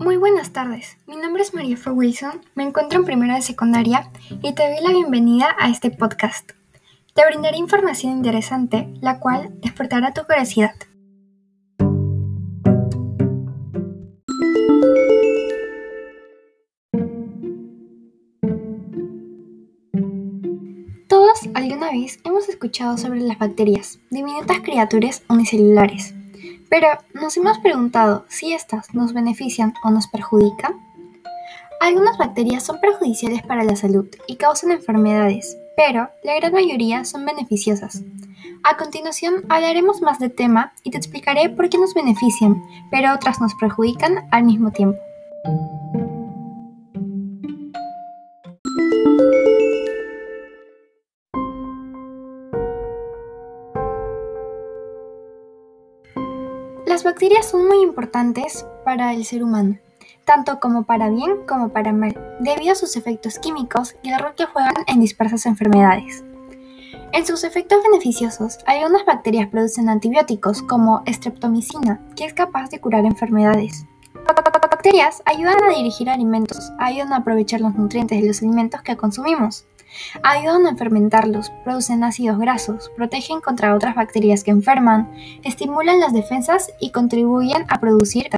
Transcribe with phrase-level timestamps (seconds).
[0.00, 1.90] Muy buenas tardes, mi nombre es María F.
[1.90, 4.10] Wilson, me encuentro en primera de secundaria
[4.42, 6.52] y te doy la bienvenida a este podcast.
[7.12, 10.72] Te brindaré información interesante, la cual despertará tu curiosidad.
[21.08, 26.14] Todos alguna vez hemos escuchado sobre las bacterias, diminutas criaturas unicelulares
[26.70, 30.74] pero, ¿nos hemos preguntado si estas nos benefician o nos perjudican?
[31.80, 37.26] Algunas bacterias son perjudiciales para la salud y causan enfermedades, pero la gran mayoría son
[37.26, 38.02] beneficiosas.
[38.62, 43.40] A continuación hablaremos más del tema y te explicaré por qué nos benefician, pero otras
[43.40, 45.00] nos perjudican al mismo tiempo.
[56.90, 59.78] Las bacterias son muy importantes para el ser humano,
[60.24, 64.34] tanto como para bien como para mal, debido a sus efectos químicos y el rol
[64.36, 66.24] que juegan en dispersas enfermedades.
[67.12, 73.04] En sus efectos beneficiosos, algunas bacterias producen antibióticos como streptomicina, que es capaz de curar
[73.04, 73.86] enfermedades.
[74.34, 79.66] Bacterias ayudan a dirigir alimentos, ayudan a aprovechar los nutrientes de los alimentos que consumimos,
[80.22, 85.10] Ayudan a fermentarlos, producen ácidos grasos, protegen contra otras bacterias que enferman,
[85.42, 88.28] estimulan las defensas y contribuyen a producir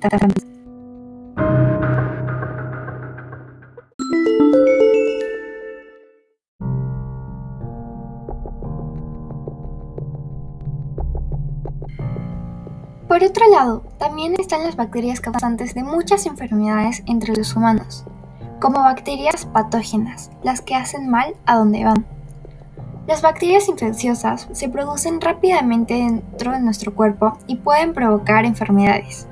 [13.13, 18.07] Por otro lado, también están las bacterias causantes de muchas enfermedades entre los humanos
[18.59, 22.07] como bacterias patógenas, las que hacen mal a donde van.
[23.07, 29.29] Las bacterias infecciosas se producen rápidamente dentro de nuestro cuerpo y pueden provocar enfermedades.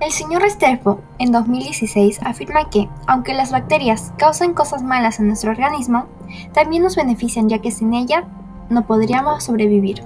[0.00, 5.52] El señor Restrepo, en 2016, afirma que, aunque las bacterias causan cosas malas en nuestro
[5.52, 6.06] organismo,
[6.52, 8.24] también nos benefician ya que sin ellas
[8.68, 10.02] no podríamos sobrevivir.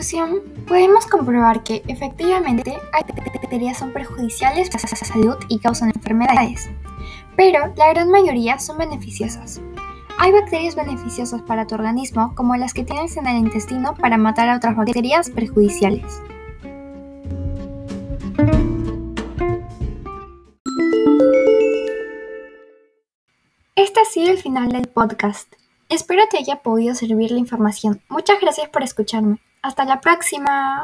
[0.00, 3.02] Conclusión, podemos comprobar que efectivamente hay
[3.34, 6.70] bacterias son perjudiciales para la salud y causan enfermedades,
[7.36, 9.60] pero la gran mayoría son beneficiosas.
[10.18, 14.48] Hay bacterias beneficiosas para tu organismo como las que tienes en el intestino para matar
[14.48, 16.22] a otras bacterias perjudiciales.
[23.76, 25.52] Este ha sido el final del podcast.
[25.90, 28.00] Espero te haya podido servir la información.
[28.08, 29.40] Muchas gracias por escucharme.
[29.62, 30.78] Hasta la próxima.